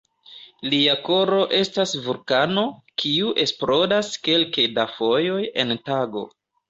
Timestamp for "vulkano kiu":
2.07-3.29